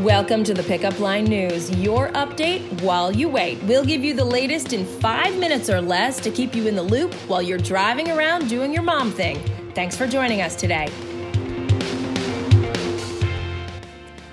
[0.00, 3.62] Welcome to the Pickup Line News, your update while you wait.
[3.64, 6.82] We'll give you the latest in five minutes or less to keep you in the
[6.82, 9.38] loop while you're driving around doing your mom thing.
[9.74, 10.88] Thanks for joining us today.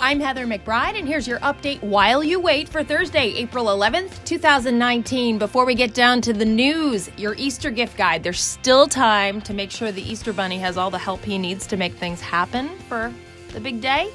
[0.00, 5.36] I'm Heather McBride, and here's your update while you wait for Thursday, April 11th, 2019.
[5.36, 8.22] Before we get down to the news, your Easter gift guide.
[8.22, 11.66] There's still time to make sure the Easter Bunny has all the help he needs
[11.66, 13.12] to make things happen for
[13.52, 14.10] the big day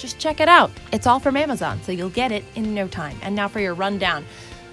[0.00, 0.70] just check it out.
[0.92, 3.16] It's all from Amazon, so you'll get it in no time.
[3.22, 4.24] And now for your rundown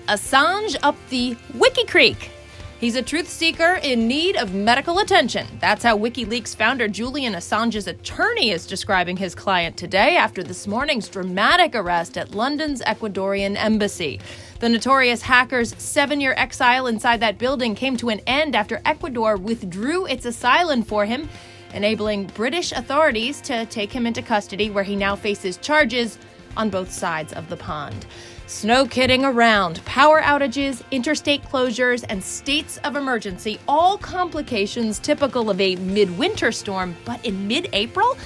[0.08, 2.32] Assange up the Wiki Creek.
[2.80, 5.48] He's a truth seeker in need of medical attention.
[5.60, 11.10] That's how WikiLeaks founder Julian Assange's attorney is describing his client today after this morning's
[11.10, 14.22] dramatic arrest at London's Ecuadorian embassy.
[14.60, 19.38] The notorious hacker's seven year exile inside that building came to an end after Ecuador
[19.38, 21.30] withdrew its asylum for him
[21.74, 26.18] enabling British authorities to take him into custody, where he now faces charges
[26.56, 28.06] on both sides of the pond.
[28.48, 35.60] Snow kidding around, power outages, interstate closures, and states of emergency, all complications typical of
[35.60, 38.18] a midwinter storm, but in mid April,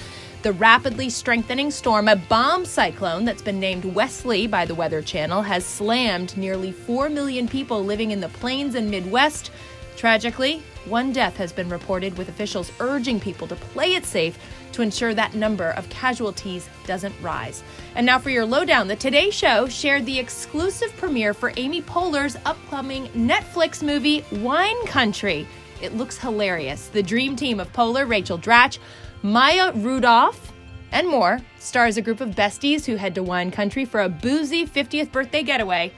[0.42, 5.42] the rapidly strengthening storm, a bomb cyclone that's been named Wesley by the Weather Channel,
[5.42, 9.50] has slammed nearly 4 million people living in the plains and Midwest.
[9.96, 14.38] Tragically, one death has been reported, with officials urging people to play it safe
[14.72, 17.62] to ensure that number of casualties doesn't rise.
[17.94, 22.36] And now for your lowdown the Today Show shared the exclusive premiere for Amy Poehler's
[22.44, 25.46] upcoming Netflix movie, Wine Country.
[25.80, 26.88] It looks hilarious.
[26.88, 28.78] The dream team of Poehler, Rachel Dratch,
[29.22, 30.52] Maya Rudolph,
[30.90, 34.66] and more stars a group of besties who head to wine country for a boozy
[34.66, 35.92] 50th birthday getaway.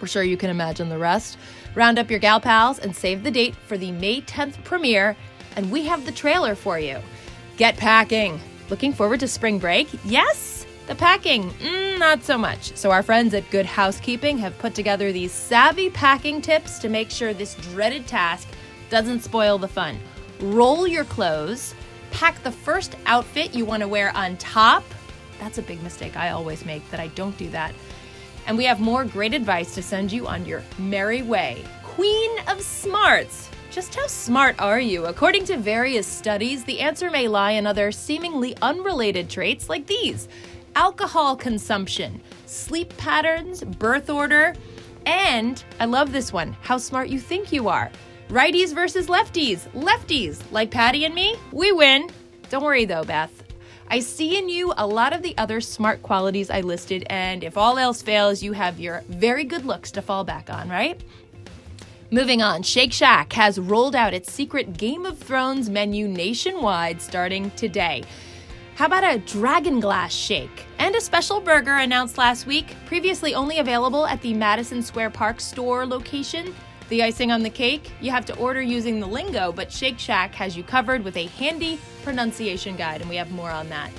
[0.00, 1.38] We're sure you can imagine the rest.
[1.74, 5.16] Round up your gal pals and save the date for the May 10th premiere,
[5.56, 6.98] and we have the trailer for you.
[7.56, 8.40] Get packing.
[8.68, 9.88] Looking forward to spring break?
[10.04, 10.66] Yes?
[10.86, 12.76] The packing, mm, not so much.
[12.76, 17.10] So, our friends at Good Housekeeping have put together these savvy packing tips to make
[17.10, 18.46] sure this dreaded task
[18.88, 19.98] doesn't spoil the fun.
[20.40, 21.74] Roll your clothes,
[22.12, 24.84] pack the first outfit you want to wear on top.
[25.40, 27.74] That's a big mistake I always make that I don't do that.
[28.46, 31.64] And we have more great advice to send you on your merry way.
[31.82, 33.50] Queen of Smarts.
[33.70, 35.06] Just how smart are you?
[35.06, 40.28] According to various studies, the answer may lie in other seemingly unrelated traits like these
[40.76, 44.54] alcohol consumption, sleep patterns, birth order,
[45.06, 47.90] and I love this one how smart you think you are.
[48.28, 49.68] Righties versus lefties.
[49.72, 52.10] Lefties, like Patty and me, we win.
[52.50, 53.45] Don't worry though, Beth.
[53.88, 57.56] I see in you a lot of the other smart qualities I listed, and if
[57.56, 61.00] all else fails, you have your very good looks to fall back on, right?
[62.10, 67.50] Moving on, Shake Shack has rolled out its secret Game of Thrones menu nationwide starting
[67.52, 68.02] today.
[68.74, 70.66] How about a dragon glass shake?
[70.78, 75.40] And a special burger announced last week, previously only available at the Madison Square Park
[75.40, 76.54] store location.
[76.88, 80.36] The icing on the cake, you have to order using the lingo, but Shake Shack
[80.36, 83.90] has you covered with a handy pronunciation guide, and we have more on that.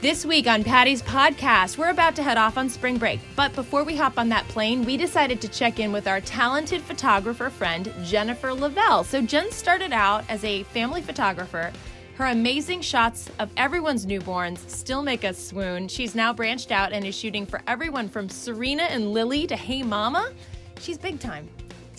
[0.00, 3.20] This week on Patty's podcast, we're about to head off on spring break.
[3.36, 6.82] But before we hop on that plane, we decided to check in with our talented
[6.82, 9.04] photographer friend, Jennifer Lavelle.
[9.04, 11.70] So, Jen started out as a family photographer.
[12.16, 15.86] Her amazing shots of everyone's newborns still make us swoon.
[15.86, 19.82] She's now branched out and is shooting for everyone from Serena and Lily to Hey
[19.84, 20.32] Mama.
[20.80, 21.48] She's big time.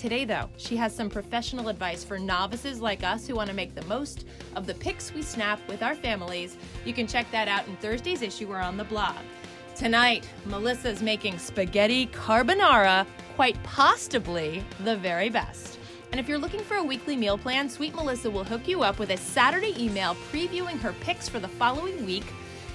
[0.01, 3.75] Today, though, she has some professional advice for novices like us who want to make
[3.75, 4.25] the most
[4.56, 6.57] of the pics we snap with our families.
[6.85, 9.17] You can check that out in Thursday's issue or on the blog.
[9.75, 15.78] Tonight, Melissa's making spaghetti carbonara, quite possibly the very best.
[16.09, 18.97] And if you're looking for a weekly meal plan, Sweet Melissa will hook you up
[18.97, 22.25] with a Saturday email previewing her picks for the following week.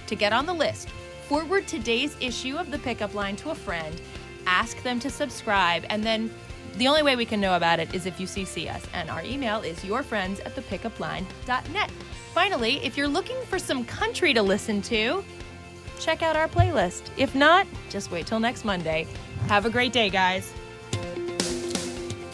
[0.07, 0.91] To get on the list,
[1.27, 4.01] forward today's issue of the pickup line to a friend,
[4.47, 6.31] ask them to subscribe, and then
[6.79, 9.23] the only way we can know about it is if you CC us, and our
[9.23, 11.91] email is yourfriends at thepickupline.net.
[12.35, 15.25] Finally, if you're looking for some country to listen to,
[15.99, 17.09] check out our playlist.
[17.17, 19.07] If not, just wait till next Monday.
[19.49, 20.53] Have a great day, guys.